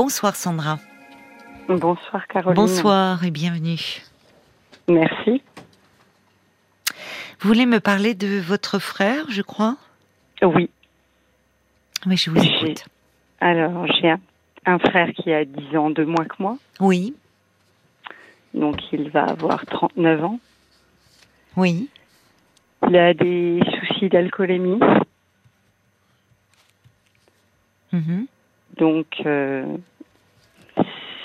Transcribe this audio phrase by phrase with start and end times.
[0.00, 0.78] Bonsoir Sandra.
[1.66, 2.54] Bonsoir Caroline.
[2.54, 4.00] Bonsoir et bienvenue.
[4.86, 5.42] Merci.
[7.40, 9.76] Vous voulez me parler de votre frère, je crois?
[10.40, 10.70] Oui.
[12.06, 12.84] Oui, je vous écoute.
[13.40, 14.14] Alors, j'ai
[14.66, 16.58] un, frère qui a 10 ans de moins que moi.
[16.78, 17.16] Oui.
[18.54, 20.38] Donc, il va avoir 39 ans.
[21.56, 21.88] Oui.
[22.88, 24.78] Il a des soucis d'alcoolémie.
[27.90, 28.28] Mhm.
[28.78, 29.64] Donc, euh,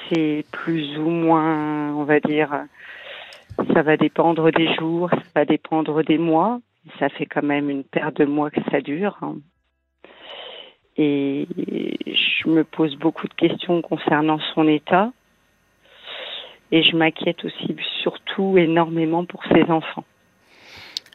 [0.10, 2.50] c'est plus ou moins, on va dire,
[3.74, 6.60] ça va dépendre des jours, ça va dépendre des mois.
[7.00, 9.18] Ça fait quand même une paire de mois que ça dure.
[10.98, 11.48] Et
[12.06, 15.12] je me pose beaucoup de questions concernant son état.
[16.72, 20.04] Et je m'inquiète aussi surtout énormément pour ses enfants.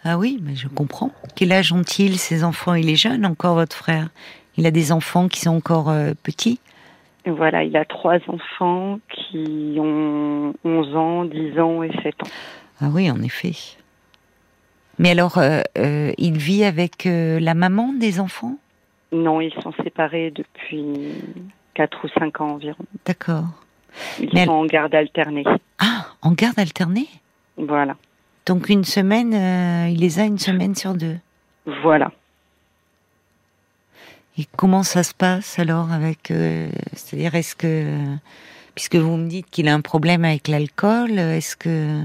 [0.04, 1.10] Ah oui, mais je comprends.
[1.34, 2.74] Quel âge ont-ils, ces enfants?
[2.74, 4.08] Il est jeune encore, votre frère
[4.58, 6.58] Il a des enfants qui sont encore euh, petits
[7.24, 12.30] Voilà, il a trois enfants qui ont 11 ans, 10 ans et 7 ans.
[12.80, 13.52] Ah oui, en effet.
[14.98, 18.56] Mais alors, euh, euh, il vit avec la maman des enfants?
[19.12, 20.92] Non, ils sont séparés depuis
[21.74, 22.84] 4 ou 5 ans environ.
[23.06, 23.44] D'accord.
[24.20, 25.44] Ils sont en garde alternée.
[25.78, 27.06] Ah, en garde alternée?
[27.56, 27.94] Voilà.
[28.44, 29.34] Donc une semaine,
[29.88, 31.16] il les a une semaine sur deux?
[31.82, 32.10] Voilà.
[34.38, 37.96] Et comment ça se passe alors avec euh, C'est-à-dire, est-ce que
[38.74, 42.00] puisque vous me dites qu'il a un problème avec l'alcool, est-ce que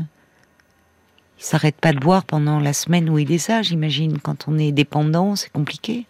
[1.44, 4.18] il s'arrête pas de boire pendant la semaine où il les a J'imagine.
[4.18, 6.06] Quand on est dépendant, c'est compliqué.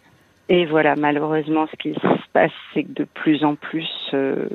[0.48, 4.48] Et voilà, malheureusement, ce qui se passe, c'est que de plus en plus, euh,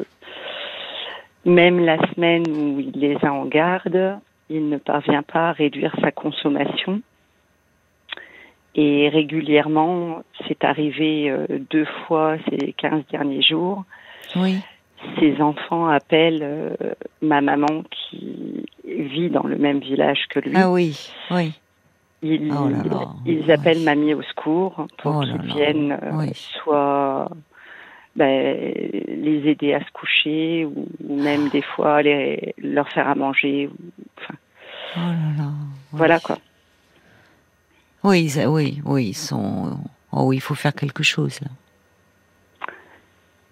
[1.45, 5.95] même la semaine où il les a en garde, il ne parvient pas à réduire
[6.01, 7.03] sa consommation.
[8.81, 13.83] Et régulièrement, c'est arrivé euh, deux fois ces 15 derniers jours.
[14.37, 14.61] Oui.
[15.19, 16.77] Ses enfants appellent euh,
[17.21, 20.53] ma maman qui vit dans le même village que lui.
[20.55, 20.97] Ah oui,
[21.33, 21.59] oui.
[22.23, 22.69] Ils, oh
[23.27, 26.27] ils appellent mamie au secours pour oh qu'ils viennent euh,
[26.63, 27.29] soit
[28.15, 28.73] ben,
[29.09, 33.71] les aider à se coucher ou, même des fois les, leur faire à manger.
[34.21, 34.35] enfin,
[34.97, 35.51] oh là là.
[35.91, 36.39] Voilà quoi.
[38.05, 39.79] Oui, oui, oui, ils sont.
[40.13, 41.49] Oh, il faut faire quelque chose là.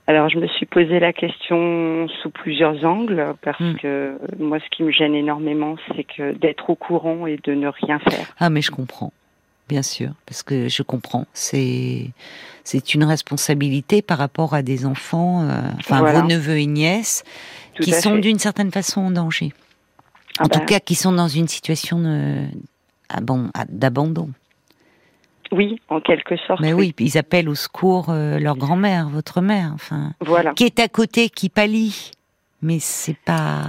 [0.09, 3.75] Alors, je me suis posé la question sous plusieurs angles parce hmm.
[3.75, 7.67] que moi, ce qui me gêne énormément, c'est que d'être au courant et de ne
[7.67, 8.33] rien faire.
[8.39, 9.13] Ah, mais je comprends
[9.69, 11.27] bien sûr, parce que je comprends.
[11.33, 12.11] C'est
[12.65, 17.25] c'est une responsabilité par rapport à des enfants, euh, enfin vos neveux et nièces,
[17.81, 19.53] qui sont d'une certaine façon en danger.
[20.39, 20.67] Ah en tout ben.
[20.67, 21.99] cas, qui sont dans une situation
[23.69, 24.31] d'abandon.
[25.53, 26.61] Oui, en quelque sorte.
[26.61, 30.53] Mais oui, ils appellent au secours euh, leur grand-mère, votre mère, enfin, voilà.
[30.55, 32.11] qui est à côté, qui pâlit.
[32.63, 33.67] Mais c'est pas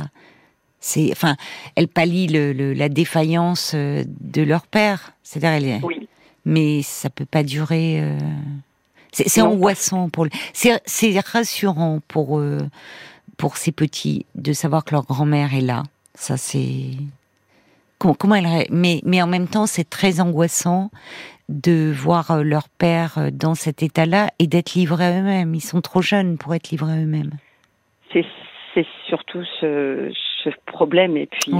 [0.79, 1.35] c'est, enfin,
[1.75, 5.11] elle pallie le, la défaillance euh, de leur père.
[5.23, 6.07] C'est-à-dire, elle, oui.
[6.45, 7.99] mais ça peut pas durer.
[8.01, 8.17] Euh,
[9.11, 10.27] c'est, angoissant pour.
[10.53, 12.41] C'est, c'est rassurant pour
[13.37, 15.83] pour ces petits de savoir que leur grand-mère est là.
[16.15, 16.91] Ça, c'est.
[17.99, 18.67] Comment, comment elle.
[18.69, 20.91] Mais, mais en même temps, c'est très angoissant
[21.49, 25.55] de voir euh, leur père dans cet état-là et d'être livrés à eux-mêmes.
[25.55, 27.31] Ils sont trop jeunes pour être livrés à eux-mêmes.
[28.11, 28.25] C'est,
[28.73, 30.11] c'est surtout ce,
[30.65, 31.17] problème.
[31.17, 31.51] Et puis,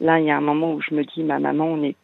[0.00, 1.96] là, il y a un moment où je me dis, ma maman, on est,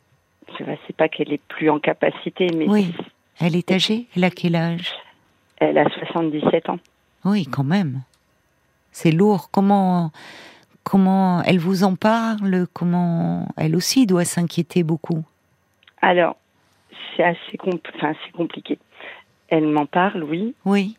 [0.58, 2.66] c'est pas qu'elle est plus en capacité, mais.
[2.68, 2.92] Oui.
[3.40, 4.06] Elle est âgée?
[4.16, 4.92] Elle a quel âge?
[5.58, 6.78] Elle a 77 ans.
[7.24, 8.02] Oui, quand même.
[8.92, 9.48] C'est lourd.
[9.50, 10.12] Comment,
[10.84, 15.24] comment elle vous en parle Comment elle aussi doit s'inquiéter beaucoup
[16.00, 16.36] Alors,
[17.16, 17.56] c'est assez,
[18.32, 18.78] compliqué.
[19.48, 20.54] Elle m'en parle, oui.
[20.64, 20.96] Oui.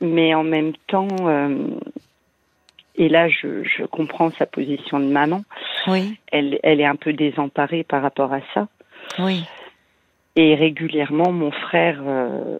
[0.00, 1.68] Mais en même temps, euh,
[2.96, 5.44] et là, je, je, comprends sa position de maman.
[5.86, 6.18] Oui.
[6.30, 8.68] Elle, elle est un peu désemparée par rapport à ça.
[9.18, 9.44] Oui.
[10.36, 12.58] Et régulièrement, mon frère euh,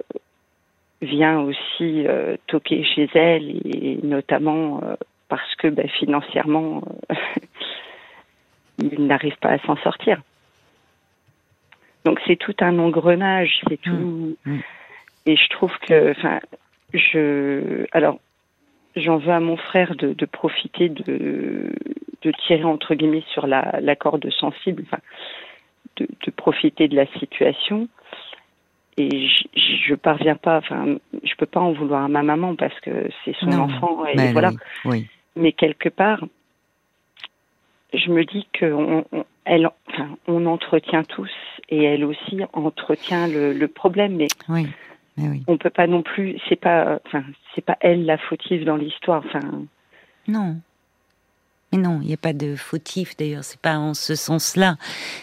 [1.02, 4.80] vient aussi euh, toquer chez elle, et notamment
[5.28, 6.82] parce que ben, financièrement,
[8.78, 10.20] il n'arrive pas à s'en sortir.
[12.04, 13.90] Donc c'est tout un engrenage, c'est tout.
[13.90, 14.34] Mmh.
[14.44, 14.58] Mmh.
[15.26, 16.40] Et je trouve que, enfin,
[16.92, 18.18] je, alors
[18.96, 21.72] j'en veux à mon frère de, de profiter de,
[22.22, 25.02] de, tirer entre guillemets sur la, la corde sensible, enfin,
[25.96, 27.88] de, de, profiter de la situation.
[28.96, 29.44] Et je,
[29.88, 33.34] je parviens pas, enfin, je peux pas en vouloir à ma maman parce que c'est
[33.40, 34.52] son enfant et voilà.
[34.84, 36.24] Oui, Mais quelque part,
[37.92, 41.30] je me dis qu'on on, elle, enfin, on entretient tous
[41.68, 44.68] et elle aussi entretient le, le problème, mais oui
[45.18, 45.42] oui.
[45.46, 46.38] On peut pas non plus.
[46.48, 47.00] C'est pas.
[47.06, 47.22] Enfin,
[47.54, 49.22] c'est pas elle la fautive dans l'histoire.
[49.26, 49.64] Enfin.
[50.26, 50.56] Non.
[51.72, 53.44] Mais non, il n'y a pas de fautif d'ailleurs.
[53.44, 54.76] C'est pas en ce sens-là.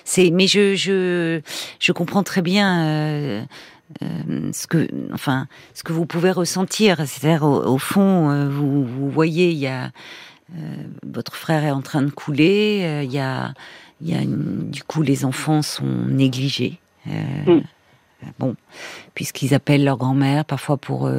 [0.06, 0.30] C'est.
[0.32, 1.42] Mais je je
[1.80, 2.86] je comprends très bien.
[2.86, 3.42] Euh,
[4.02, 9.10] euh, ce que, enfin, ce que vous pouvez ressentir, c'est-à-dire au, fond, euh, vous, vous,
[9.10, 9.92] voyez, il y a
[11.08, 13.54] votre frère est en train de couler, il y a,
[14.02, 16.78] il y a du coup les enfants sont négligés.
[17.06, 17.60] Mm.
[18.38, 18.58] Bon,
[19.16, 21.10] puisqu'ils appellent leur grand-mère parfois pour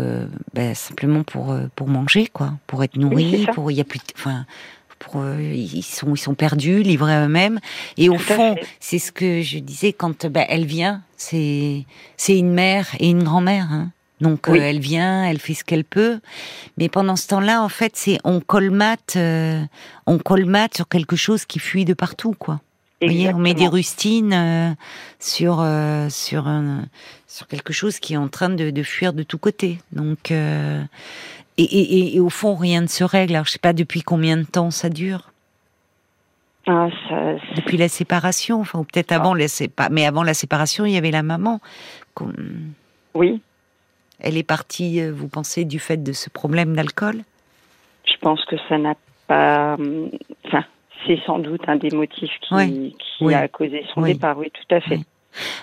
[0.53, 4.45] ben, simplement pour pour manger quoi, pour être nourris, pour il y a plus, enfin
[5.15, 7.61] ils sont ils sont perdus, livrés à eux-mêmes.
[7.97, 11.85] Et au fond, c'est ce que je disais quand ben, elle vient, c'est
[12.17, 13.69] c'est une mère et une grand-mère.
[13.71, 13.91] Hein.
[14.23, 16.21] Donc euh, elle vient, elle fait ce qu'elle peut,
[16.79, 19.63] mais pendant ce temps-là, en fait, c'est on colmate, euh,
[20.07, 22.61] on colmate sur quelque chose qui fuit de partout, quoi.
[23.01, 24.71] Vous voyez, on met des rustines euh,
[25.19, 25.67] sur
[26.09, 26.85] sur un,
[27.27, 29.81] sur quelque chose qui est en train de, de fuir de tous côtés.
[29.91, 30.33] Donc
[31.59, 33.35] et, au fond, rien ne se règle.
[33.35, 35.31] Alors, je sais pas depuis combien de temps ça dure.
[36.67, 36.89] Ah,
[37.57, 39.89] depuis la séparation, enfin, ou peut-être avant, ah.
[39.91, 41.61] mais avant la séparation, il y avait la maman.
[43.15, 43.41] Oui.
[44.21, 47.23] Elle est partie, euh, vous pensez, du fait de ce problème d'alcool?
[48.05, 48.95] Je pense que ça n'a
[49.27, 49.77] pas.
[50.47, 50.65] Enfin,
[51.05, 52.95] c'est sans doute un des motifs qui,
[53.35, 55.01] a causé son départ, oui, tout à fait.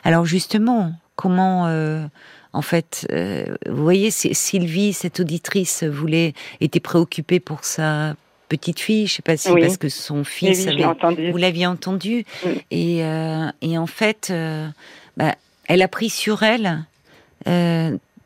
[0.04, 1.68] Alors, justement, comment.
[1.68, 2.06] Euh,
[2.54, 8.16] en fait, euh, vous voyez, Sylvie, cette auditrice, voulait était préoccupée pour sa
[8.48, 9.06] petite fille.
[9.06, 12.26] Je sais pas si parce que son fils, vous l'aviez entendu,
[12.72, 14.68] et, euh, et en fait, euh,
[15.16, 15.36] bah,
[15.68, 16.86] elle a pris sur elle.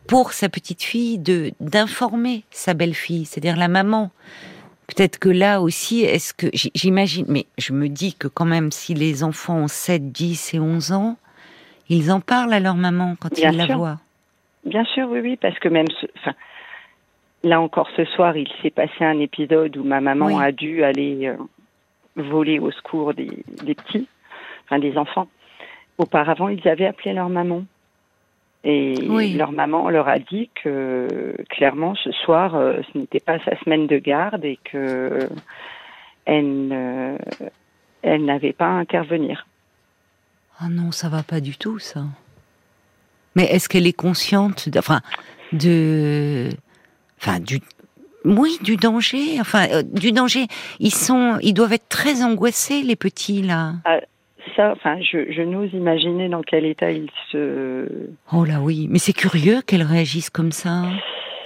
[0.07, 4.11] pour sa petite fille de d'informer sa belle-fille, c'est-à-dire la maman.
[4.87, 8.93] Peut-être que là aussi, est-ce que j'imagine, mais je me dis que quand même, si
[8.93, 11.17] les enfants ont 7, 10 et 11 ans,
[11.89, 13.99] ils en parlent à leur maman quand ils la voient.
[14.65, 15.87] Bien sûr, oui, oui, parce que même,
[16.17, 16.33] enfin,
[17.43, 21.27] là encore ce soir, il s'est passé un épisode où ma maman a dû aller
[21.27, 21.35] euh,
[22.15, 23.29] voler au secours des,
[23.75, 24.07] petits,
[24.65, 25.27] enfin des enfants.
[25.97, 27.65] Auparavant, ils avaient appelé leur maman.
[28.65, 28.95] Et
[29.35, 33.87] leur maman leur a dit que clairement ce soir, euh, ce n'était pas sa semaine
[33.87, 35.27] de garde et que
[36.23, 37.19] elle,
[38.01, 39.45] elle n'avait pas à intervenir.
[40.59, 42.05] Ah non, ça va pas du tout, ça.
[43.35, 45.01] Mais est-ce qu'elle est consciente, de, enfin,
[45.51, 46.49] de,
[47.19, 47.59] enfin, du,
[48.25, 50.47] oui, du danger, enfin, euh, du danger.
[50.79, 53.73] Ils sont, ils doivent être très angoissés, les petits là.
[53.85, 53.99] Ah,
[54.55, 57.87] ça, enfin, je, je n'ose imaginer dans quel état ils se.
[58.31, 60.83] Oh là oui, mais c'est curieux qu'elle réagisse comme ça.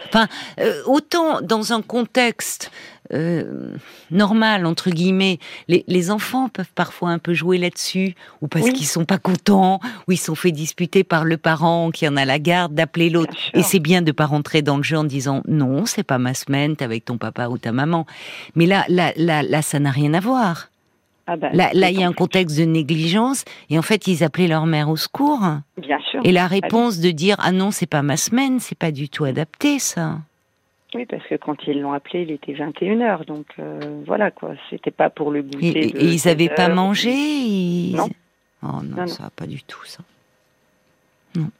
[0.08, 0.28] Enfin,
[0.60, 2.72] euh, autant dans un contexte
[3.14, 3.76] euh,
[4.12, 8.86] normal entre guillemets, les, les, enfants peuvent parfois un peu jouer là-dessus, ou parce qu'ils
[8.86, 12.40] sont pas contents, ou ils sont fait disputer par le parent qui en a la
[12.40, 13.34] garde d'appeler l'autre.
[13.54, 16.34] Et c'est bien de pas rentrer dans le jeu en disant non, c'est pas ma
[16.34, 18.06] semaine, t'es avec ton papa ou ta maman.
[18.56, 20.70] Mais là, là, là, là, ça n'a rien à voir.
[21.30, 24.24] Ah ben, là, là, il y a un contexte de négligence, et en fait, ils
[24.24, 25.42] appelaient leur mère au secours.
[25.78, 26.22] Bien sûr.
[26.24, 29.26] Et la réponse de dire ah non, c'est pas ma semaine, c'est pas du tout
[29.26, 30.20] adapté, ça.
[30.98, 34.90] Oui, parce que quand ils l'ont appelé, il était 21h, donc euh, voilà quoi, c'était
[34.90, 35.86] pas pour le goûter.
[35.96, 37.12] Et, ils n'avaient pas mangé
[37.94, 38.10] Non.
[38.64, 40.00] Oh non, ça va pas du tout ça.
[41.36, 41.52] Non.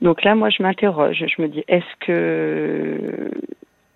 [0.00, 1.22] Donc là, moi, je m'interroge.
[1.36, 3.30] Je me dis, est-ce que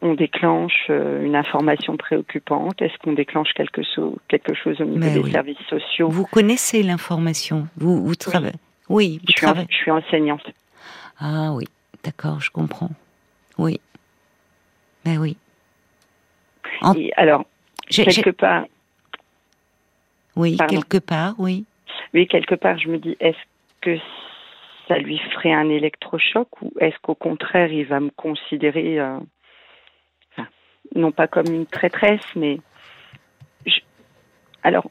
[0.02, 2.82] on déclenche euh, une information préoccupante?
[2.82, 6.10] Est-ce qu'on déclenche quelque, chose, quelque chose au niveau des services sociaux?
[6.10, 8.52] Vous connaissez l'information Vous, vous travaillez
[8.90, 10.44] Oui, je, suis je suis enseignante.
[11.18, 11.64] Ah oui,
[12.04, 12.90] d'accord, je comprends.
[13.56, 13.80] Oui.
[15.04, 15.36] Ben oui.
[17.16, 17.44] alors,
[17.88, 18.64] quelque part.
[20.36, 21.64] Oui, quelque part, oui.
[22.14, 23.38] Oui, quelque part, je me dis, est-ce
[23.80, 23.98] que
[24.88, 29.18] ça lui ferait un électrochoc ou est-ce qu'au contraire, il va me considérer, euh,
[30.94, 32.58] non pas comme une traîtresse, mais.
[34.62, 34.90] Alors,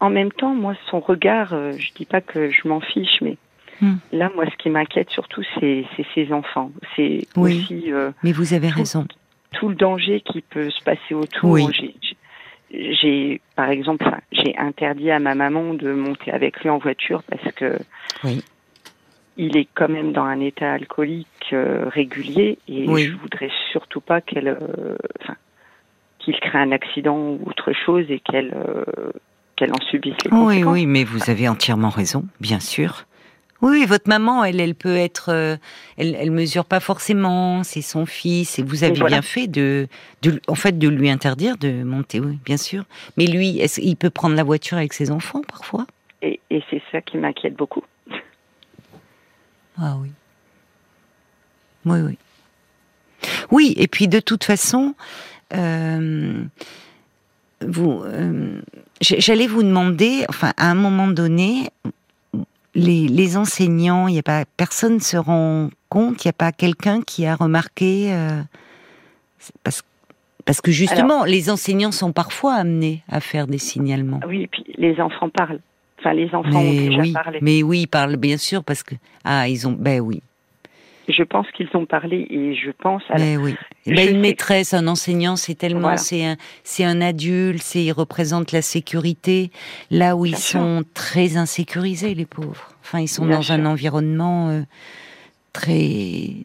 [0.00, 3.36] en même temps, moi, son regard, euh, je dis pas que je m'en fiche, mais
[3.80, 3.96] hmm.
[4.12, 6.70] Là, moi, ce qui m'inquiète surtout, c'est ses enfants.
[6.96, 7.92] C'est aussi.
[7.92, 9.06] Euh, mais vous avez raison
[9.52, 11.58] tout le danger qui peut se passer autour.
[12.70, 17.54] J'ai, par exemple, j'ai interdit à ma maman de monter avec lui en voiture parce
[17.54, 17.78] que
[19.38, 24.20] il est quand même dans un état alcoolique euh, régulier et je voudrais surtout pas
[24.20, 24.96] qu'elle, euh,
[26.18, 28.52] qu'il crée un accident ou autre chose et qu'elle
[29.56, 30.64] qu'elle en subisse les conséquences.
[30.66, 33.06] Oui, oui, mais vous avez entièrement raison, bien sûr.
[33.60, 35.56] Oui, votre maman, elle, elle peut être, euh,
[35.96, 37.64] elle, elle mesure pas forcément.
[37.64, 39.88] C'est son fils, et vous avez bien fait de,
[40.22, 42.20] de, en fait, de lui interdire de monter.
[42.20, 42.84] Oui, bien sûr.
[43.16, 45.86] Mais lui, est-ce il peut prendre la voiture avec ses enfants parfois?
[46.22, 47.82] Et, et c'est ça qui m'inquiète beaucoup.
[49.76, 50.10] Ah oui.
[51.84, 52.18] oui, oui.
[53.50, 54.94] Oui, et puis de toute façon,
[55.54, 56.44] euh,
[57.60, 58.60] vous, euh,
[59.00, 61.70] j'allais vous demander, enfin, à un moment donné,
[62.74, 67.02] les, enseignants, il y a pas personne se rend compte, il n'y a pas quelqu'un
[67.02, 68.42] qui a remarqué euh,
[69.64, 69.82] parce,
[70.44, 74.20] parce que justement, les enseignants sont parfois amenés à faire des signalements.
[74.26, 75.60] Oui, et puis les enfants parlent.
[75.98, 77.38] Enfin, les enfants ont déjà oui, parlé.
[77.42, 78.94] Mais oui, ils parlent bien sûr parce que
[79.24, 80.22] ah, ils ont, ben oui,
[81.08, 83.56] je pense qu'ils ont parlé et je pense à Mais oui.
[83.86, 88.52] Ben, une maîtresse, un enseignant, c'est tellement, c'est un, c'est un adulte, c'est, il représente
[88.52, 89.50] la sécurité.
[89.90, 92.68] Là où ils sont très insécurisés, les pauvres.
[92.82, 94.62] Enfin, ils sont dans un environnement euh,
[95.52, 96.44] très,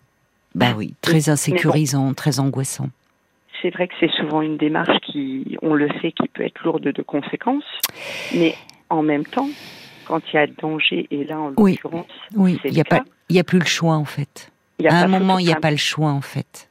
[0.56, 2.90] bah oui, très insécurisant, très angoissant.
[3.62, 6.84] C'est vrai que c'est souvent une démarche qui, on le sait, qui peut être lourde
[6.84, 7.64] de conséquences,
[8.36, 8.56] mais
[8.90, 9.50] en même temps,
[10.06, 13.38] quand il y a danger, et là en l'occurrence, oui, il n'y a pas, il
[13.38, 14.53] y a plus le choix en fait
[14.88, 16.70] à un moment, il n'y a pas le choix en fait.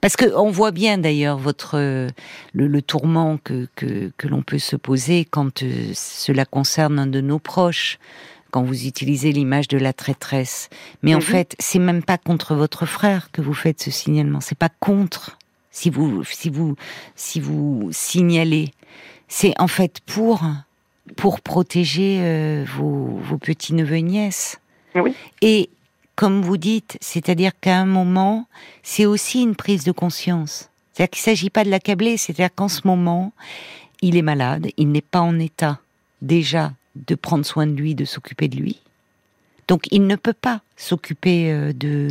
[0.00, 2.08] Parce que on voit bien d'ailleurs votre
[2.54, 7.20] le, tourment que que, que l'on peut se poser quand euh, cela concerne un de
[7.20, 7.98] nos proches,
[8.50, 10.70] quand vous utilisez l'image de la traîtresse.
[11.02, 11.24] Mais en mhm.
[11.24, 14.40] fait, c'est même pas contre votre frère que vous faites ce signalement.
[14.40, 15.36] C'est pas contre
[15.70, 16.74] si vous si vous
[17.14, 18.70] si vous signalez.
[19.28, 20.40] C'est en fait pour
[21.16, 24.58] pour protéger euh, vos, vos petits neveux et nièces.
[24.94, 25.14] Oui.
[25.42, 25.70] Et
[26.16, 28.46] comme vous dites, c'est-à-dire qu'à un moment,
[28.82, 30.70] c'est aussi une prise de conscience.
[30.92, 33.32] C'est-à-dire qu'il ne s'agit pas de l'accabler, c'est-à-dire qu'en ce moment,
[34.00, 35.78] il est malade, il n'est pas en état
[36.22, 38.80] déjà de prendre soin de lui, de s'occuper de lui.
[39.68, 42.08] Donc il ne peut pas s'occuper euh, de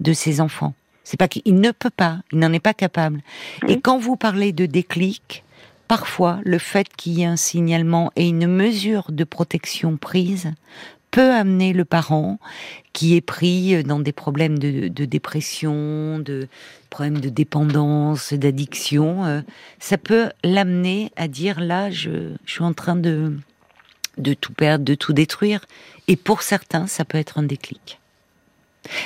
[0.00, 0.74] de ses enfants.
[1.04, 3.22] C'est pas qu'il ne peut pas, il n'en est pas capable.
[3.68, 5.44] Et quand vous parlez de déclic,
[5.88, 10.52] parfois le fait qu'il y ait un signalement et une mesure de protection prise
[11.12, 12.38] peut amener le parent
[12.92, 16.48] qui est pris dans des problèmes de, dépression, de
[16.90, 19.24] problèmes de dépendance, d'addiction.
[19.24, 19.42] Euh,
[19.78, 23.36] ça peut l'amener à dire là, je, suis en train de,
[24.18, 25.64] de tout perdre, de tout détruire.
[26.08, 28.00] Et pour certains, ça peut être un déclic.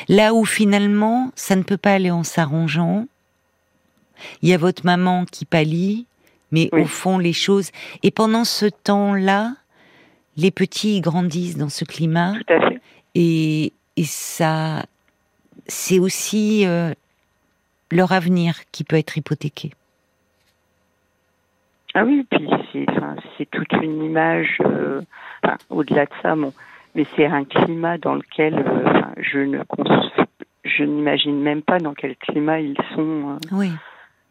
[0.08, 3.06] Là où finalement, ça ne peut pas aller en s'arrangeant,
[4.42, 6.06] il y a votre maman qui pâlit,
[6.52, 7.70] mais au fond, les choses.
[8.02, 9.54] Et pendant ce temps-là,
[10.36, 12.34] les petits grandissent dans ce climat.
[12.46, 12.80] Tout à fait.
[13.14, 14.84] Et, et ça,
[15.66, 16.92] c'est aussi euh,
[17.90, 19.72] leur avenir qui peut être hypothéqué.
[21.94, 22.46] Ah oui, puis
[23.38, 25.00] c'est toute une image, euh,
[25.70, 26.52] au-delà de ça, bon,
[26.94, 29.58] mais c'est un climat dans lequel euh, je ne
[30.64, 33.70] je n'imagine même pas dans quel climat ils sont oui.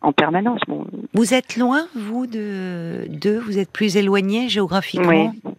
[0.02, 0.60] en permanence.
[0.68, 0.86] Bon.
[1.16, 3.40] Vous êtes loin, vous, de d'eux?
[3.40, 5.34] Vous êtes plus éloigné géographiquement?
[5.34, 5.54] Oui.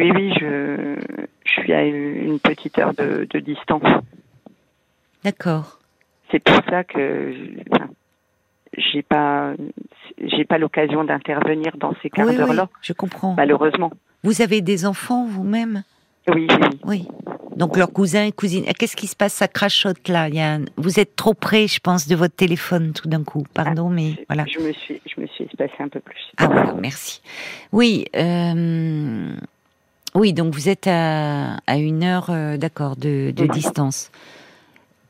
[0.00, 0.96] Oui, oui, je,
[1.44, 3.82] je suis à une petite heure de, distance.
[5.24, 5.78] D'accord.
[6.30, 7.34] C'est pour ça que
[8.76, 9.52] j'ai pas
[10.18, 12.68] j'ai pas l'occasion d'intervenir dans ces quarts d'heure-là.
[12.82, 13.34] je comprends.
[13.34, 13.90] Malheureusement.
[14.22, 15.82] Vous avez des enfants vous-même?
[16.28, 16.46] Oui,
[16.84, 17.08] oui.
[17.56, 18.64] Donc leurs cousins et cousines.
[18.78, 19.34] Qu'est-ce qui se passe?
[19.34, 20.28] Ça crachote là.
[20.28, 23.44] Il Vous êtes trop près, je pense, de votre téléphone tout d'un coup.
[23.52, 24.44] Pardon, ah, mais voilà.
[24.46, 26.32] Je me suis, je me suis espacée un peu plus.
[26.38, 27.20] Ah voilà, merci.
[27.72, 28.06] Oui.
[28.16, 29.34] Euh...
[30.14, 34.10] Oui, donc vous êtes à, une heure, euh, d'accord, de, distance.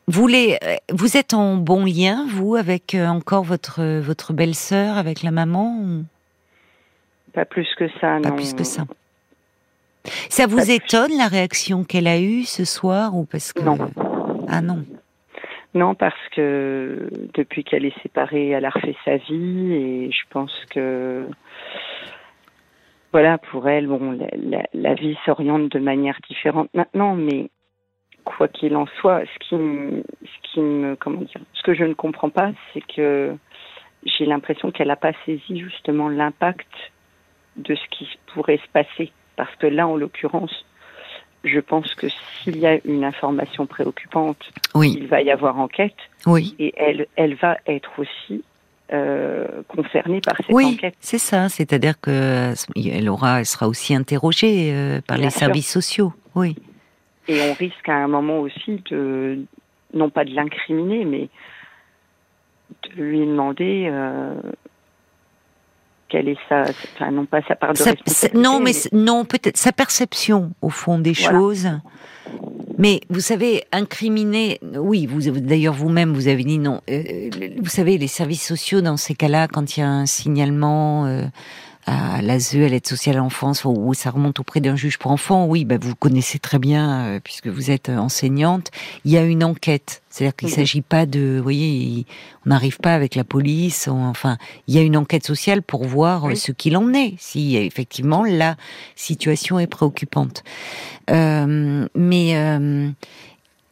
[0.07, 4.99] Vous, les, euh, vous êtes en bon lien, vous, avec euh, encore votre, votre belle-sœur,
[4.99, 6.02] avec la maman
[7.33, 8.23] Pas plus que ça, non.
[8.23, 8.85] Pas plus que ça.
[10.28, 13.78] Ça vous étonne la réaction qu'elle a eue ce soir ou parce que non
[14.49, 14.85] Ah non.
[15.75, 20.52] Non, parce que depuis qu'elle est séparée, elle a refait sa vie et je pense
[20.71, 21.26] que
[23.12, 24.19] voilà, pour elle, bon,
[24.73, 27.50] la, vie s'oriente de manière différente maintenant, mais
[28.25, 31.95] quoi qu'il en soit, ce qui, ce qui me, comment dire, ce que je ne
[31.95, 33.35] comprends pas, c'est que
[34.05, 36.69] j'ai l'impression qu'elle n'a pas saisi justement l'impact
[37.57, 40.64] de ce qui pourrait se passer, parce que là, en l'occurrence,
[41.43, 46.55] je pense que s'il y a une information préoccupante, il va y avoir enquête, oui.
[46.59, 48.45] et elle, elle va être aussi
[48.93, 50.95] euh, concernée par cette oui, enquête.
[51.01, 51.49] c'est ça.
[51.49, 56.13] C'est-à-dire que elle aura, elle sera aussi interrogée euh, par les services sociaux.
[56.35, 56.57] Oui.
[57.29, 59.45] Et on risque à un moment aussi de,
[59.95, 61.29] non pas de l'incriminer, mais
[62.83, 64.35] de lui demander euh,
[66.09, 68.37] quelle est sa, enfin non pas sa part de responsabilité.
[68.37, 71.69] Non, mais, non, peut-être sa perception au fond des choses.
[72.81, 76.81] Mais vous savez, incriminer, oui, vous d'ailleurs vous-même vous avez dit non.
[76.89, 81.05] Euh, vous savez, les services sociaux dans ces cas-là, quand il y a un signalement,
[81.05, 81.27] euh,
[81.87, 85.47] à l'ASE, à l'aide sociale à l'enfance, où ça remonte auprès d'un juge pour enfants,
[85.47, 88.71] oui, bah, vous connaissez très bien, euh, puisque vous êtes enseignante,
[89.05, 90.03] il y a une enquête.
[90.11, 92.05] C'est-à-dire qu'il ne s'agit pas de, vous voyez,
[92.45, 96.29] on n'arrive pas avec la police, enfin, il y a une enquête sociale pour voir
[96.29, 98.57] euh, ce qu'il en est, si effectivement la
[98.97, 100.43] situation est préoccupante.
[101.11, 102.91] Euh, mais euh,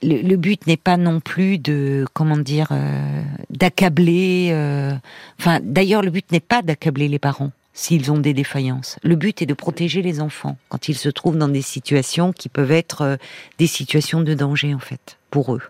[0.03, 4.49] le, but n'est pas non plus de comment dire euh, d'accabler.
[4.53, 4.95] Euh,
[5.38, 8.99] enfin, d'ailleurs, le but n'est pas d'accabler les parents s'ils ont des défaillances.
[9.02, 12.49] Le but est de protéger les enfants quand ils se trouvent dans des situations qui
[12.49, 13.16] peuvent être euh,
[13.58, 15.62] des situations de danger en fait pour eux.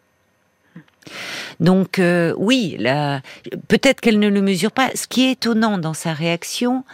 [1.58, 2.02] Donc
[2.36, 2.76] oui,
[3.68, 4.90] peut-être qu'elle ne le mesure pas.
[4.94, 6.84] Ce qui est étonnant dans sa réaction,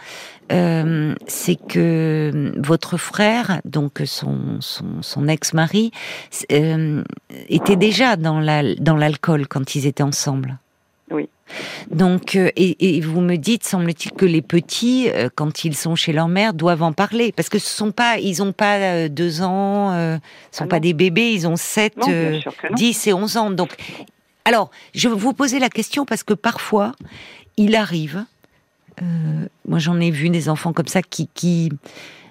[0.51, 5.91] euh, c'est que votre frère, donc son, ex-mari,
[6.51, 7.03] euh,
[7.49, 10.59] était déjà dans l'alcool quand ils étaient ensemble.
[11.11, 11.29] Oui.
[11.91, 16.27] Donc, euh, et, vous me dites, semble-t-il que les petits, quand ils sont chez leur
[16.27, 19.91] mère, doivent en parler, parce que ce sont pas, ils ont pas deux ans,
[20.51, 21.93] ce sont ah pas des bébés, ils ont 7,
[22.71, 23.51] 10 et 11 ans.
[23.51, 23.75] Donc,
[24.45, 26.93] alors, je vais vous poser la question parce que parfois,
[27.57, 28.25] il arrive
[29.01, 31.71] euh, moi, j'en ai vu des enfants comme ça qui, qui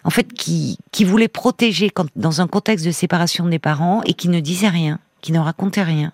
[0.05, 4.15] en fait, qui, qui voulaient protéger quand, dans un contexte de séparation des parents et
[4.15, 6.13] qui ne disaient rien, qui ne racontaient rien,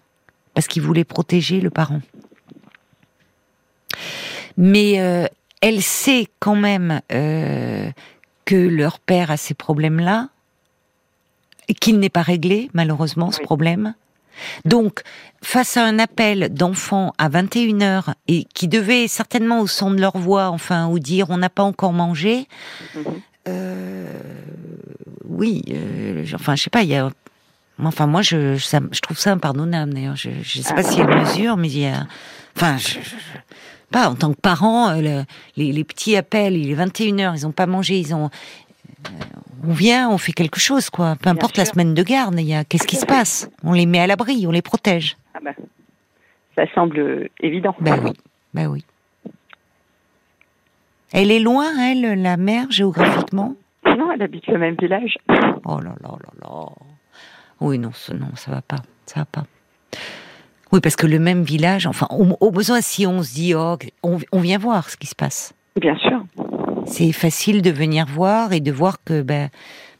[0.54, 2.00] parce qu'ils voulaient protéger le parent.
[4.56, 5.26] Mais euh,
[5.60, 7.90] elle sait quand même euh,
[8.44, 10.28] que leur père a ces problèmes-là,
[11.80, 13.94] qu'il n'est pas réglé, malheureusement, ce problème.
[14.64, 15.02] Donc,
[15.42, 20.16] face à un appel d'enfants à 21h et qui devait certainement au son de leur
[20.16, 22.46] voix, enfin, ou dire on n'a pas encore mangé,
[22.94, 23.04] mhm.
[23.48, 24.12] euh,
[25.26, 27.10] oui, euh, enfin, je sais pas, il y a.
[27.82, 30.16] Enfin, moi, je, je, trouve ça impardonnable, d'ailleurs.
[30.16, 32.06] Je ne sais pas si elle mesure, mais il y a.
[32.56, 32.76] Enfin,
[33.90, 35.22] pas en tant que parent, euh,
[35.56, 38.30] les, les, petits appels, il est 21h, ils n'ont pas mangé, ils ont
[39.66, 41.16] on vient, on fait quelque chose, quoi.
[41.16, 43.50] Peu importe la semaine de garde, il y a qu'est-ce qui se passe?
[43.62, 45.16] On les met à l'abri, on les protège.
[45.34, 45.50] Ah bah,
[46.56, 47.74] ça semble évident.
[47.80, 48.12] Ben oui,
[48.54, 48.84] ben oui.
[51.12, 53.56] Elle est loin, elle, la mère, géographiquement?
[53.84, 55.18] Non, elle habite le même village.
[55.64, 56.66] Oh là là là là.
[57.60, 59.44] Oui, non, non, ça va pas, ça va pas.
[60.72, 64.40] Oui, parce que le même village, enfin, au, besoin, si on se dit, oh, on
[64.40, 65.52] vient voir ce qui se passe.
[65.80, 66.24] Bien sûr
[66.90, 69.48] c'est facile de venir voir et de voir que, ben,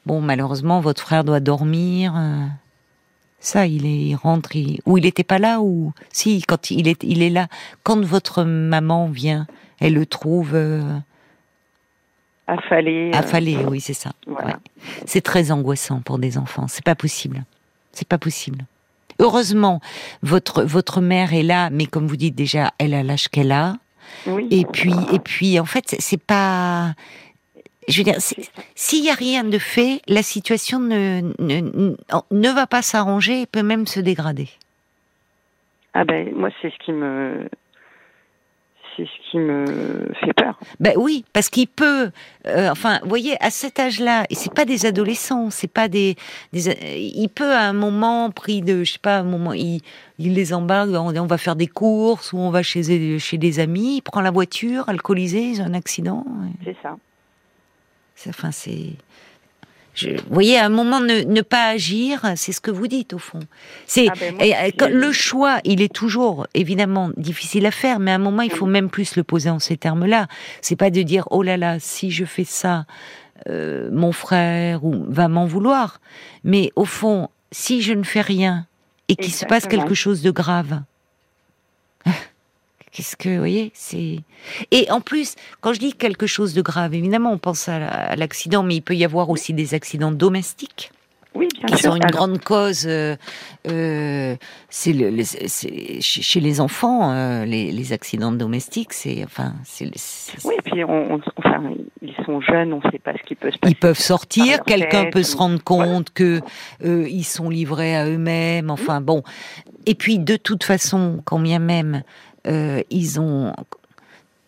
[0.07, 2.15] bon, malheureusement, votre frère doit dormir.
[2.17, 2.47] Euh.
[3.39, 4.51] ça, il, est, il rentre,
[4.87, 7.49] ou il n'était pas là, ou si, quand il est, il est là.
[7.85, 9.47] Quand votre maman vient,
[9.81, 10.55] elle le trouve.
[10.55, 10.99] Euh,
[12.47, 13.11] affalé.
[13.15, 13.19] Euh.
[13.19, 14.11] Affalé, oui, c'est ça.
[15.07, 16.67] C'est très angoissant pour des enfants.
[16.69, 17.45] C'est pas possible.
[17.93, 18.65] C'est pas possible.
[19.21, 19.81] Heureusement,
[20.23, 23.75] votre votre mère est là, mais comme vous dites déjà, elle a l'âge qu'elle a.
[24.51, 26.95] Et puis, et puis, en fait, c'est pas.
[27.89, 28.19] Je veux dire,
[28.75, 31.95] s'il n'y a rien de fait, la situation ne, ne,
[32.31, 34.49] ne va pas s'arranger et peut même se dégrader.
[35.95, 37.49] Ah ben, moi, c'est ce qui me
[39.01, 40.59] c'est ce qui me fait peur.
[40.79, 42.11] Ben oui, parce qu'il peut,
[42.47, 46.17] euh, enfin, vous voyez, à cet âge-là, et c'est pas des adolescents, c'est pas des,
[46.53, 49.81] il peut à un moment pris de, je sais pas, un moment, il,
[50.19, 53.97] il les embarque, on, va faire des courses ou on va chez chez des amis,
[53.97, 56.25] il prend la voiture, alcoolisé, il a un accident.
[56.65, 56.97] C'est ça.
[58.29, 58.93] Enfin, c'est
[60.07, 63.41] vous voyez, à un moment, ne, pas agir, c'est ce que vous dites au fond.
[63.87, 68.19] C'est ah ben, le choix, il est toujours évidemment difficile à faire, mais à un
[68.19, 70.29] moment, il faut même plus le poser en ces termes-là.
[70.61, 72.87] C'est pas de dire oh là là, si je fais ça,
[73.49, 76.01] euh, mon frère ou va m'en vouloir.
[76.45, 78.67] Mais au fond, si je ne fais rien
[79.09, 80.83] et qu'il se passe quelque chose de grave,
[82.93, 84.19] Qu'est-ce que, vous voyez, c'est.
[84.71, 88.63] Et en plus, quand je dis quelque chose de grave, évidemment, on pense à l'accident,
[88.63, 90.91] mais il peut y avoir aussi des accidents domestiques.
[91.35, 92.87] Oui, bien qui sont une grande cause.
[92.89, 93.15] Euh,
[93.69, 94.35] euh,
[94.69, 95.23] c'est le,
[96.01, 99.91] chez les enfants, euh, les, accidents domestiques, c'est enfin, c'est.
[100.45, 101.73] Oui, et puis on, enfin,
[102.03, 103.73] ils sont jeunes, on ne sait pas ce qui peut se passer.
[103.73, 106.41] Ils peuvent sortir, quelqu'un peut se rendre compte que
[106.83, 108.71] ils sont livrés à eux-mêmes.
[108.71, 109.23] Enfin bon.
[109.87, 112.03] Et puis de toute façon, quand bien même
[112.47, 113.55] euh, ils ont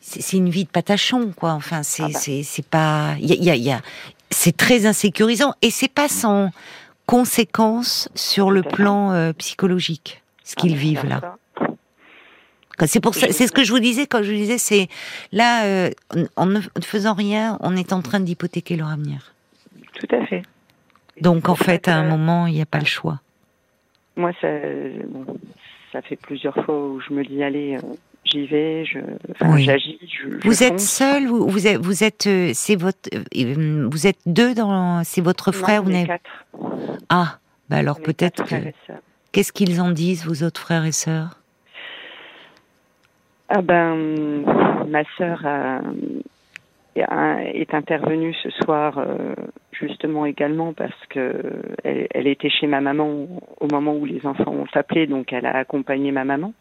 [0.02, 1.52] c'est une vie de patachon, quoi.
[1.52, 2.18] Enfin, c'est ah bah.
[2.18, 3.81] c'est pas, il y a, y a,
[4.31, 6.50] c'est très insécurisant et c'est pas sans
[7.07, 11.37] conséquences sur le plan euh, psychologique ce qu'ils ah, vivent là.
[12.87, 14.88] C'est pour ça, c'est ce que je vous disais quand je vous disais, c'est
[15.31, 15.90] là, euh,
[16.35, 19.35] en ne faisant rien, on est en train d'hypothéquer leur avenir.
[19.94, 20.42] Tout à fait.
[21.20, 23.20] Donc en fait, à un moment, il n'y a pas le choix.
[24.16, 24.48] Moi, ça,
[25.92, 28.98] ça fait plusieurs fois où je me dis allez, euh, j'y vais, je,
[29.59, 29.98] j'agis.
[30.42, 35.20] vous êtes seul vous, vous êtes, vous êtes, c'est votre, vous êtes deux dans, c'est
[35.20, 36.44] votre frère, non, vous quatre.
[37.09, 38.57] Ah, bah alors peut-être que.
[39.33, 41.38] Qu'est-ce qu'ils en disent, vos autres frères et sœurs?
[43.48, 44.44] Ah ben,
[44.87, 45.42] ma sœur
[46.96, 49.35] est intervenue ce soir euh,
[49.72, 51.33] justement également parce que
[51.85, 53.26] elle, était chez ma maman
[53.61, 56.52] au moment où les enfants ont appelé, donc elle a accompagné ma maman.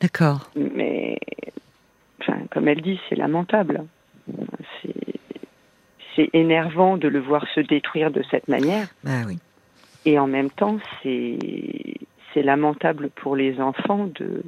[0.00, 0.50] D'accord.
[0.56, 1.18] Mais,
[2.20, 3.84] enfin, comme elle dit, c'est lamentable.
[6.16, 8.88] C'est énervant de le voir se détruire de cette manière.
[9.04, 9.38] Bah oui.
[10.04, 11.38] Et en même temps, c'est
[12.32, 14.42] c'est lamentable pour les enfants de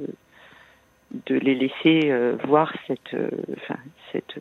[1.27, 3.79] de les laisser euh, voir cette euh, enfin
[4.11, 4.39] cette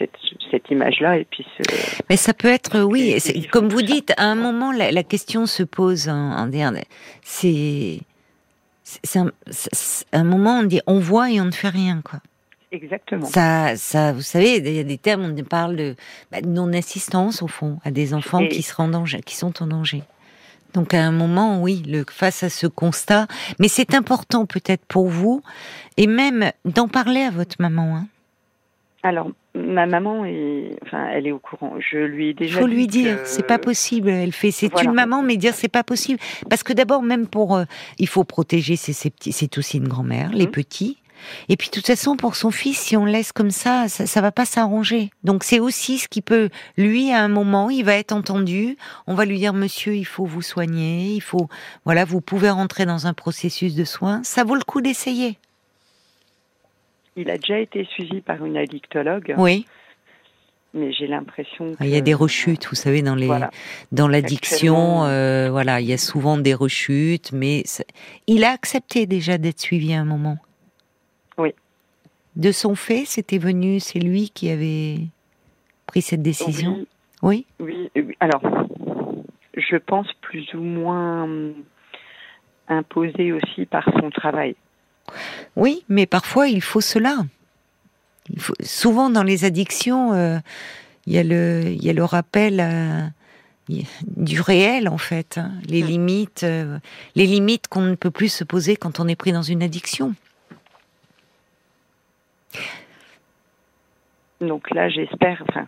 [0.00, 0.16] cette,
[0.50, 1.46] cette image-là et puis
[2.08, 3.18] Mais ça peut être oui,
[3.52, 6.50] comme vous dites, à un moment la, la question se pose en, en
[7.22, 8.00] c'est
[8.82, 9.30] c'est un,
[10.12, 12.20] un, moment on dit on voit et on ne fait rien quoi.
[12.72, 13.26] Exactement.
[13.26, 15.96] Ça, ça, vous savez, il y a des termes, on parle de,
[16.30, 20.04] bah, non-assistance au fond à des enfants qui se rendent danger, qui sont en danger.
[20.74, 23.26] Donc à un moment, oui, le, face à ce constat,
[23.58, 25.42] mais c'est important peut-être pour vous,
[25.96, 27.96] et même d'en parler à votre maman.
[27.96, 28.06] Hein.
[29.02, 31.74] Alors, ma maman est, enfin, elle est au courant.
[31.78, 32.60] Je lui ai déjà.
[32.60, 34.10] Faut lui dire, c'est pas possible.
[34.10, 37.56] Elle fait, c'est une maman, mais dire c'est pas possible, parce que d'abord, même pour,
[37.56, 37.64] euh,
[37.98, 40.52] il faut protéger ses, ses petits, c'est aussi une grand-mère, les mhm.
[40.52, 40.98] petits.
[41.48, 44.06] Et puis, de toute façon, pour son fils, si on le laisse comme ça, ça,
[44.06, 45.10] ça va pas s'arranger.
[45.24, 48.76] Donc, c'est aussi ce qui peut, lui, à un moment, il va être entendu.
[49.06, 51.48] On va lui dire, monsieur, il faut vous soigner, il faut,
[51.84, 54.22] voilà, vous pouvez rentrer dans un processus de soins.
[54.24, 55.38] Ça vaut le coup d'essayer.
[57.16, 59.34] Il a déjà été suivi par une addictologue.
[59.36, 59.66] Oui.
[60.72, 63.28] Mais j'ai l'impression ah, Il y a des rechutes, vous savez, dans les
[63.90, 67.64] dans l'addiction, euh, voilà, il y a souvent des rechutes, mais
[68.28, 70.38] il a accepté déjà d'être suivi à un moment.
[71.38, 71.54] Oui.
[72.36, 74.98] De son fait, c'était venu, c'est lui qui avait
[75.86, 76.86] pris cette décision?
[77.22, 77.46] Oui.
[77.58, 77.90] Oui.
[77.96, 78.14] oui.
[78.20, 78.42] Alors,
[79.56, 81.54] je pense plus ou moins hum,
[82.68, 84.54] imposé aussi par son travail.
[85.56, 87.18] Oui, mais parfois il faut cela.
[88.28, 90.38] Il faut, souvent dans les addictions, euh,
[91.06, 93.02] il, y a le, il y a le rappel euh,
[94.16, 95.52] du réel en fait, hein.
[95.68, 96.78] les limites, euh,
[97.14, 100.14] les limites qu'on ne peut plus se poser quand on est pris dans une addiction.
[104.40, 105.42] Donc là, j'espère.
[105.48, 105.66] Enfin,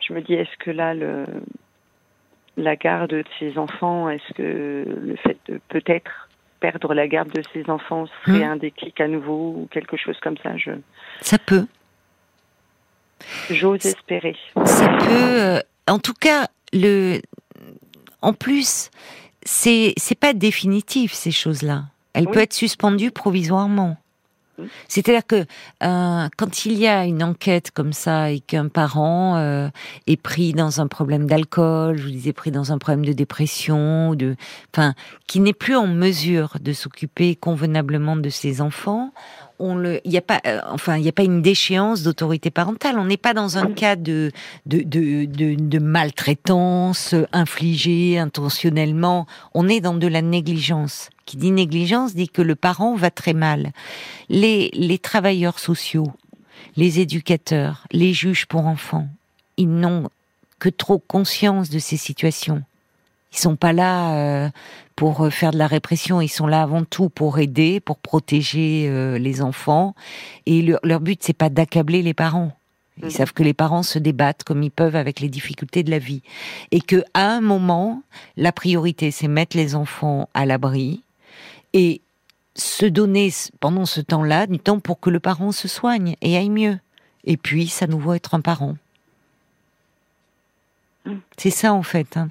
[0.00, 1.26] je me dis, est-ce que là, le,
[2.56, 6.29] la garde de ses enfants, est-ce que le fait de peut-être
[6.60, 8.52] perdre la garde de ses enfants serait hmm.
[8.52, 10.56] un déclic à nouveau ou quelque chose comme ça.
[10.56, 10.72] Je...
[11.20, 11.66] Ça peut.
[13.50, 14.36] J'ose espérer.
[14.64, 15.06] Ça peut.
[15.10, 17.20] Euh, en tout cas, le.
[18.22, 18.90] En plus,
[19.42, 21.84] c'est c'est pas définitif ces choses-là.
[22.12, 23.96] Elle peut être suspendue provisoirement.
[24.88, 25.44] C'est-à-dire que
[25.82, 29.68] euh, quand il y a une enquête comme ça et qu'un parent euh,
[30.06, 34.14] est pris dans un problème d'alcool, je vous disais pris dans un problème de dépression,
[34.14, 34.36] de,
[34.72, 34.94] enfin,
[35.26, 39.12] qui n'est plus en mesure de s'occuper convenablement de ses enfants,
[39.60, 42.50] on le, il n'y a pas, euh, enfin, il n'y a pas une déchéance d'autorité
[42.50, 42.98] parentale.
[42.98, 44.32] On n'est pas dans un cas de
[44.66, 49.26] de, de, de, de maltraitance infligée intentionnellement.
[49.54, 51.10] On est dans de la négligence.
[51.30, 53.70] Qui dit négligence dit que le parent va très mal.
[54.28, 56.08] Les les travailleurs sociaux,
[56.74, 59.06] les éducateurs, les juges pour enfants,
[59.56, 60.10] ils n'ont
[60.58, 62.64] que trop conscience de ces situations.
[63.32, 64.50] Ils sont pas là euh,
[64.96, 69.16] pour faire de la répression, ils sont là avant tout pour aider, pour protéger euh,
[69.16, 69.94] les enfants.
[70.46, 72.56] Et leur but, c'est pas d'accabler les parents.
[72.98, 73.10] Ils mhm.
[73.10, 76.22] savent que les parents se débattent comme ils peuvent avec les difficultés de la vie,
[76.72, 78.02] et que à un moment,
[78.36, 81.04] la priorité, c'est mettre les enfants à l'abri
[81.72, 82.00] et
[82.54, 83.30] se donner
[83.60, 86.78] pendant ce temps-là du temps pour que le parent se soigne et aille mieux.
[87.24, 88.76] Et puis, ça nous voit être un parent.
[91.04, 91.20] Mhm.
[91.36, 92.16] C'est ça en fait.
[92.16, 92.28] Hein.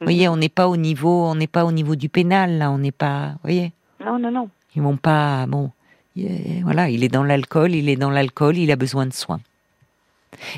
[0.00, 0.34] Vous voyez, mhm.
[0.34, 2.92] on n'est pas au niveau, on n'est pas au niveau du pénal là, on n'est
[2.92, 3.72] pas, vous voyez.
[4.04, 4.48] Non, non, non.
[4.76, 5.72] Ils vont pas, bon,
[6.62, 9.40] voilà, il est dans l'alcool, il est dans l'alcool, il a besoin de soins.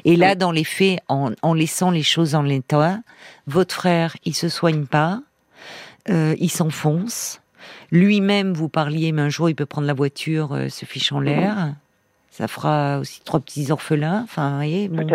[0.04, 2.98] Et là, dans les faits, en, en laissant les choses en l'état,
[3.46, 5.22] votre frère, il se soigne pas,
[6.08, 7.39] euh, il s'enfonce.
[7.90, 11.20] Lui-même, vous parliez, mais un jour, il peut prendre la voiture, euh, se fiche en
[11.20, 11.74] l'air
[12.40, 14.22] ça fera aussi trois petits orphelins.
[14.24, 15.06] Enfin, vous voyez, bon.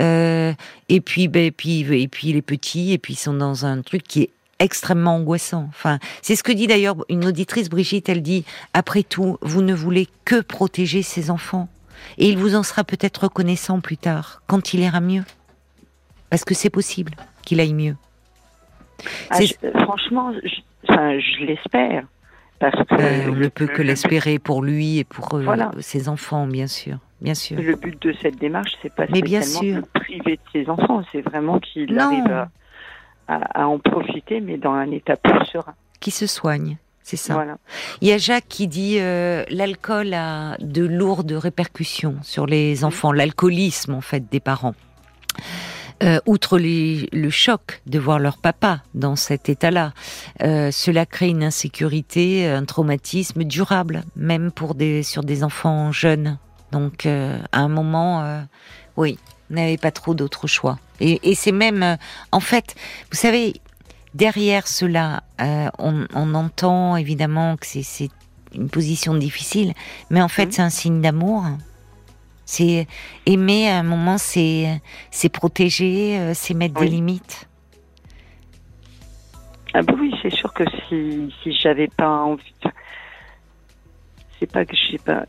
[0.00, 0.52] Euh,
[0.88, 3.80] et puis, ben, et puis, et puis les petits, et puis ils sont dans un
[3.82, 5.66] truc qui est extrêmement angoissant.
[5.68, 8.08] Enfin, c'est ce que dit d'ailleurs une auditrice, Brigitte.
[8.08, 8.44] Elle dit
[8.74, 11.68] après tout, vous ne voulez que protéger ses enfants,
[12.16, 15.24] et il vous en sera peut-être reconnaissant plus tard, quand il ira mieux,
[16.28, 17.94] parce que c'est possible qu'il aille mieux.
[19.30, 19.38] Ah,
[19.82, 22.04] franchement, je, je l'espère.
[22.58, 26.66] Parce que on ne peut que l'espérer pour lui et pour euh, ses enfants, bien
[26.66, 26.98] sûr.
[27.20, 27.60] Bien sûr.
[27.60, 29.76] Le but de cette démarche, c'est pas Mais bien sûr.
[29.76, 32.46] de priver de ses enfants, c'est vraiment qu'il arrive
[33.28, 35.74] à, en profiter, mais dans un état plus serein.
[36.00, 36.78] Qui se soigne.
[37.02, 37.34] C'est ça.
[37.34, 37.56] Voilà.
[38.00, 43.12] Il y a Jacques qui dit euh, l'alcool a de lourdes répercussions sur les enfants,
[43.12, 44.74] l'alcoolisme en fait des parents.
[46.00, 49.92] Euh, outre le choc de voir leur papa dans cet état-là,
[50.42, 56.38] euh, cela crée une insécurité, un traumatisme durable, même pour des sur des enfants jeunes.
[56.70, 58.44] Donc, euh, à un moment,
[58.96, 59.18] oui,
[59.50, 60.78] n'avait pas trop d'autres choix.
[61.00, 61.96] Et, c'est même,
[62.30, 62.74] en fait,
[63.10, 63.54] vous savez,
[64.14, 65.24] derrière cela,
[65.78, 68.10] on, entend évidemment que c'est
[68.54, 69.72] une position difficile,
[70.10, 70.52] mais en fait, mmh.
[70.52, 71.44] c'est un signe d'amour
[72.48, 72.86] c'est
[73.26, 74.80] aimer à un moment, c'est
[75.10, 77.46] c'est protéger, euh, c'est mettre des limites.
[79.74, 82.54] Ah bah oui, c'est sûr que si si j'avais pas envie,
[84.40, 85.26] c'est pas que j'ai pas,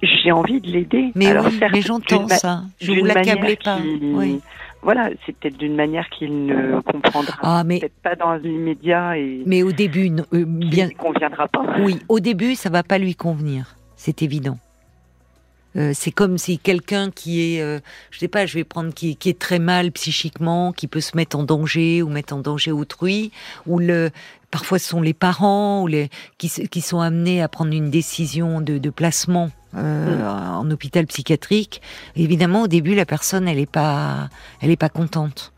[0.00, 1.12] j'ai envie de l'aider.
[1.14, 2.62] Mais Alors, oui, mais j'entends ça.
[2.80, 3.78] Je vous l'accablez pas.
[3.78, 4.40] Oui.
[4.80, 7.80] Voilà, c'est peut-être d'une manière qu'il ne comprendra ah, mais...
[7.80, 9.42] peut-être pas dans l'immédiat et.
[9.44, 10.86] Mais au début, euh, bien.
[10.86, 11.66] ne conviendra pas.
[11.80, 13.76] Oui, au début, ça va pas lui convenir.
[13.96, 14.56] C'est évident.
[15.76, 17.78] Euh, c'est comme si quelqu'un qui est, euh,
[18.10, 21.16] je sais pas, je vais prendre qui, qui, est très mal psychiquement, qui peut se
[21.16, 23.32] mettre en danger ou mettre en danger autrui,
[23.66, 24.10] ou le,
[24.50, 28.60] parfois ce sont les parents ou les qui, qui sont amenés à prendre une décision
[28.60, 30.56] de, de placement euh, mm.
[30.56, 31.82] en hôpital psychiatrique.
[32.16, 35.52] Évidemment, au début, la personne, elle est pas, elle est pas contente.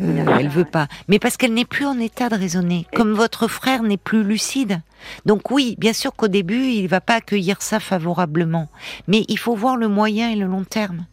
[0.00, 0.88] Euh, elle veut pas.
[1.08, 2.86] Mais parce qu'elle n'est plus en état de raisonner.
[2.94, 4.80] Comme votre frère n'est plus lucide.
[5.26, 8.68] Donc oui, bien sûr qu'au début, il va pas accueillir ça favorablement.
[9.06, 11.06] Mais il faut voir le moyen et le long terme.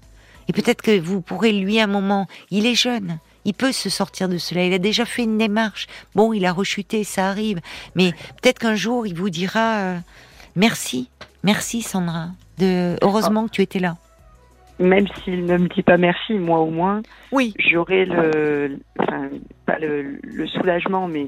[0.47, 3.19] Et peut-être que vous pourrez lui, à un moment, il est jeune.
[3.45, 4.65] Il peut se sortir de cela.
[4.65, 5.87] Il a déjà fait une démarche.
[6.15, 7.59] Bon, il a rechuté, ça arrive.
[7.95, 9.99] Mais peut-être qu'un jour, il vous dira euh,
[10.55, 11.09] merci,
[11.43, 12.29] merci Sandra.
[12.57, 13.97] De heureusement que tu étais là
[14.79, 17.53] même s'il ne me dit pas merci, moi au moins, oui.
[17.59, 19.29] j'aurai le, enfin,
[19.65, 21.27] pas le, le, soulagement, mais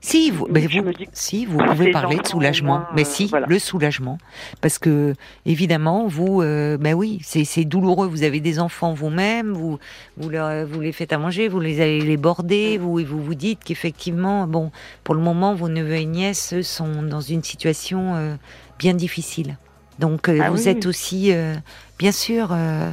[0.00, 4.18] si vous, mais vous, si vous pouvez parler de soulagement, mais si le soulagement,
[4.60, 5.14] parce que
[5.46, 8.06] évidemment vous, euh, ben oui, c'est douloureux.
[8.06, 9.78] Vous avez des enfants vous-même, vous
[10.18, 13.22] vous, leur, vous les faites à manger, vous les allez les border, vous et vous
[13.22, 14.70] vous dites qu'effectivement, bon,
[15.04, 18.34] pour le moment, vos neveux et nièces sont dans une situation euh,
[18.78, 19.56] bien difficile.
[19.98, 21.54] Donc euh, ah vous êtes aussi, euh,
[21.98, 22.90] bien sûr, euh,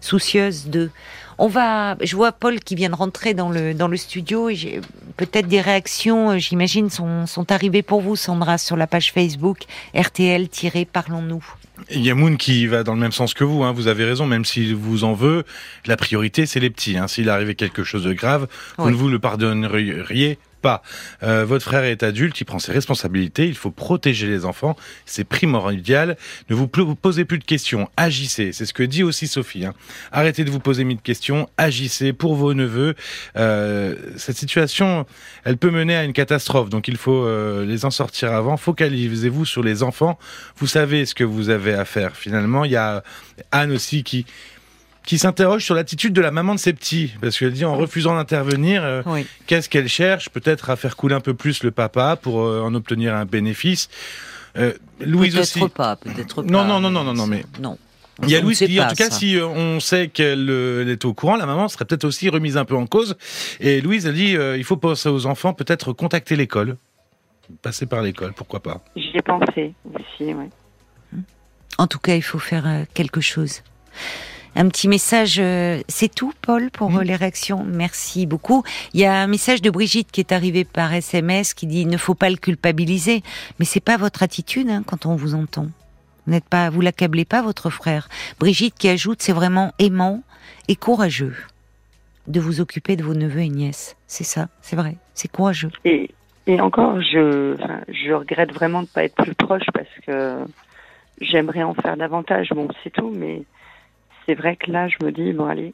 [0.00, 0.90] soucieuse de.
[1.40, 4.80] On va, je vois Paul qui vient de rentrer dans le dans le studio et
[5.16, 9.58] peut-être des réactions, j'imagine, sont sont arrivées pour vous, Sandra, sur la page Facebook
[9.94, 11.44] RTL-Parlons-nous.
[11.90, 13.70] Il y a Moon qui va dans le même sens que vous, hein.
[13.70, 15.44] vous avez raison, même s'il vous en veut,
[15.86, 16.98] la priorité c'est les petits.
[16.98, 17.06] Hein.
[17.06, 20.82] S'il arrivait quelque chose de grave, vous ne vous le pardonneriez pas.
[21.22, 25.24] Euh, votre frère est adulte, il prend ses responsabilités, il faut protéger les enfants, c'est
[25.24, 26.16] primordial.
[26.50, 28.52] Ne vous posez plus de questions, agissez.
[28.52, 29.64] C'est ce que dit aussi Sophie.
[29.64, 29.74] Hein.
[30.12, 32.94] Arrêtez de vous poser mille questions, agissez pour vos neveux.
[33.36, 35.06] Euh, cette situation,
[35.44, 38.56] elle peut mener à une catastrophe, donc il faut euh, les en sortir avant.
[38.56, 40.18] Focalisez-vous sur les enfants.
[40.56, 42.16] Vous savez ce que vous avez à faire.
[42.16, 43.02] Finalement, il y a
[43.52, 44.26] Anne aussi qui
[45.08, 48.14] qui s'interroge sur l'attitude de la maman de ses petits, parce qu'elle dit en refusant
[48.14, 49.02] d'intervenir, euh,
[49.46, 52.74] qu'est-ce qu'elle cherche Peut-être à faire couler un peu plus le papa pour euh, en
[52.74, 53.88] obtenir un bénéfice.
[54.58, 55.68] Euh, Louise peut-être aussi.
[55.70, 56.52] pas, peut-être pas.
[56.52, 57.78] Non, non, non, non, non, non, mais non.
[58.22, 60.50] Il y a Louise qui dit, en tout cas, si on sait qu'elle
[60.90, 63.16] est au courant, la maman serait peut-être aussi remise un peu en cause.
[63.60, 66.76] Et Louise, elle dit, il faut penser aux enfants, peut-être contacter l'école.
[67.62, 70.50] Passer par l'école, pourquoi pas J'y ai pensé aussi, oui.
[71.78, 73.62] En tout cas, il faut faire quelque chose
[74.56, 75.38] un petit message.
[75.38, 77.64] Euh, c'est tout, Paul, pour les réactions.
[77.64, 78.62] Merci beaucoup.
[78.94, 81.88] Il y a un message de Brigitte qui est arrivé par SMS qui dit il
[81.88, 83.22] ne faut pas le culpabiliser,
[83.58, 85.66] mais c'est pas votre attitude hein, quand on vous entend.
[86.26, 88.08] Vous n'êtes pas, vous l'accablez pas votre frère.
[88.38, 90.22] Brigitte qui ajoute c'est vraiment aimant
[90.68, 91.34] et courageux
[92.26, 93.96] de vous occuper de vos neveux et nièces.
[94.06, 95.70] C'est ça, c'est vrai, c'est courageux.
[95.84, 96.10] Et,
[96.46, 97.56] et encore, je,
[97.88, 100.44] je regrette vraiment de ne pas être plus proche parce que
[101.20, 102.50] j'aimerais en faire davantage.
[102.50, 103.42] Bon, c'est tout, mais
[104.28, 105.72] c'est vrai que là, je me dis, bon, allez,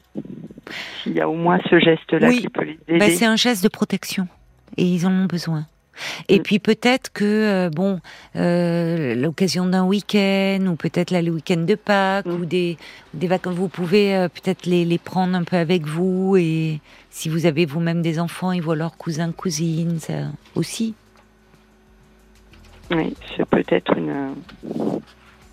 [1.03, 2.99] s'il y a au moins ce geste-là qui peut les aider.
[2.99, 4.27] Bah, c'est un geste de protection
[4.77, 5.65] et ils en ont besoin.
[6.29, 6.43] Et mm.
[6.43, 7.99] puis peut-être que euh, bon,
[8.35, 12.31] euh, l'occasion d'un week-end ou peut-être là le week-end de Pâques mm.
[12.31, 12.77] ou des
[13.13, 17.29] des vacances, vous pouvez euh, peut-être les, les prendre un peu avec vous et si
[17.29, 20.95] vous avez vous-même des enfants, ils voient leurs cousins cousines, ça aussi.
[22.91, 24.35] Oui, c'est peut-être une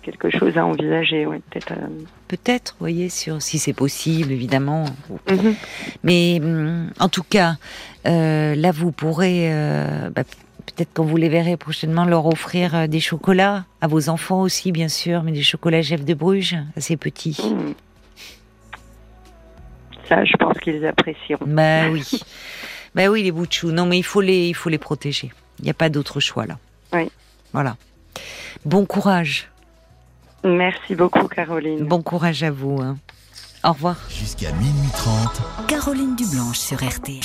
[0.03, 1.71] quelque chose à envisager, ouais, peut-être.
[1.71, 1.87] Euh.
[2.27, 4.85] Peut-être, voyez, sur, si c'est possible, évidemment.
[5.29, 5.55] Mhm.
[6.03, 7.55] Mais mm, en tout cas,
[8.05, 10.23] euh, là, vous pourrez euh, bah,
[10.65, 14.71] peut-être quand vous les verrez prochainement, leur offrir euh, des chocolats, à vos enfants aussi,
[14.71, 17.37] bien sûr, mais des chocolats Jeff de Bruges, assez petits.
[17.43, 17.73] Mmh.
[20.09, 21.45] Ça, je pense qu'ils apprécieront.
[21.47, 22.03] Bah oui.
[22.95, 25.31] bah oui, les bouts de Non, mais il faut les, il faut les protéger.
[25.59, 26.57] Il n'y a pas d'autre choix, là.
[26.91, 27.09] Oui.
[27.53, 27.77] Voilà.
[28.65, 29.49] Bon courage.
[30.43, 31.85] Merci beaucoup, Caroline.
[31.85, 32.79] Bon courage à vous.
[32.81, 32.97] Hein.
[33.63, 33.95] Au revoir.
[34.09, 35.67] Jusqu'à minuit 30.
[35.67, 37.21] Caroline Dublanche sur RT.